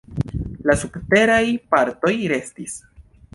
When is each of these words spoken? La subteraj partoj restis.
La 0.69 0.75
subteraj 0.83 1.43
partoj 1.75 2.15
restis. 2.33 2.81